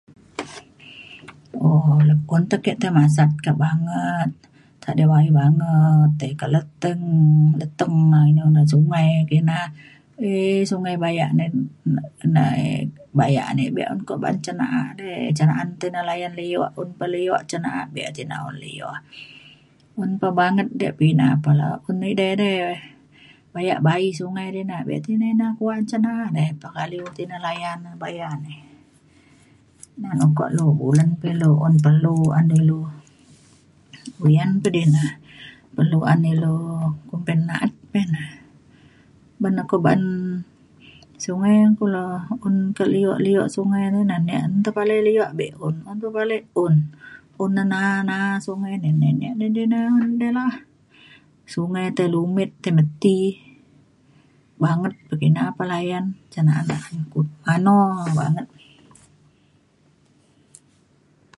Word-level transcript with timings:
um 1.53 2.27
un 2.33 2.43
te 2.49 2.57
ke 2.65 2.71
tai 2.81 2.91
masat 2.97 3.29
kak 3.45 3.55
banget 3.63 4.29
tai 4.81 4.93
de 4.99 5.03
bayu 5.11 5.31
banget 5.39 6.09
tai 6.19 6.31
kak 6.41 6.51
leteng 6.55 7.03
leteng 7.59 7.93
na 8.11 8.19
inu 8.31 8.45
na 8.55 8.61
sungai 8.71 9.07
kina 9.29 9.57
e 10.31 10.33
sungai 10.69 10.95
bayak 13.19 13.49
be’un 13.77 13.99
ko 14.07 14.13
ba’an 14.23 14.35
cen 14.45 14.55
na’a 14.61 14.81
di 14.99 15.09
ca 15.37 15.43
na’an 15.49 15.67
te 15.79 15.87
layan 16.09 16.33
lio. 16.39 16.57
un 16.81 16.89
pa 16.99 17.05
lio 17.13 17.35
cen 17.49 17.59
na’at 17.65 17.87
be 17.93 18.01
na 18.05 18.11
cen 18.17 18.31
un 18.49 18.55
lio. 18.63 18.89
un 20.03 20.11
pa 20.21 20.27
banget 20.39 20.67
di 20.79 20.87
pa 20.97 21.03
ina 21.11 21.27
pa 21.43 21.51
la 21.59 21.65
un 21.89 21.97
edei 22.09 22.33
dei 22.41 22.57
bayak 23.53 23.79
bayi 23.87 24.07
sungai 24.19 24.47
di 24.55 24.61
na. 24.69 24.77
be 24.87 24.95
ti 25.05 25.11
ne 25.21 25.27
kuak 25.59 25.79
cen 25.89 25.99
na’a 26.05 26.25
dei. 26.37 26.49
pekaliu 26.61 27.05
tina 27.15 27.37
layan 27.45 27.77
na 27.85 27.91
baya 28.01 28.29
ni. 28.43 28.53
na 30.01 30.09
na 30.19 30.23
ukok 30.29 30.49
lu 30.57 30.65
bulen 30.79 31.09
pa 31.19 31.25
ilu 31.33 31.49
un 31.65 31.75
perlu 31.83 32.13
an 32.37 32.45
ilu 32.59 32.79
uyan 34.23 34.49
pa 34.63 34.69
di 34.75 34.83
na. 34.93 35.03
perlu 35.75 35.99
an 36.11 36.19
ilu 36.33 36.53
kumbin 37.09 37.39
na’at 37.49 37.71
pa 37.91 37.97
ina. 38.05 38.21
ban 39.41 39.55
ukok 39.61 39.79
ba’an 39.87 40.03
sungai 41.25 41.55
kulo 41.79 42.05
un 42.47 42.57
kak 42.77 42.89
lio 42.93 43.13
lio 43.25 43.43
sungai 43.55 43.85
na 44.11 44.17
ne. 44.27 44.37
un 44.47 44.55
tepalai 44.65 44.99
lio 45.07 45.25
be 45.37 45.37
be’un. 45.57 45.75
un 45.91 45.97
tepalai 46.01 46.39
un 46.63 46.75
un 47.43 47.51
na 47.57 47.63
na’a 47.73 47.93
na’a 48.09 48.27
sungai 48.45 48.73
ne 48.83 48.89
ne. 49.01 49.29
di 49.57 49.63
na 49.73 49.79
un 49.97 50.05
di 50.21 50.29
lah 50.37 50.53
sungai 51.53 51.85
tai 51.97 52.07
lumit 52.13 52.49
tai 52.61 52.71
meti 52.77 53.17
banget 54.63 54.93
pekina 55.09 55.43
pa 55.57 55.63
layan 55.71 56.05
cen 56.31 56.43
na’a 56.49 56.61
lan. 56.69 56.81
mano 57.45 57.75
banget 58.17 58.47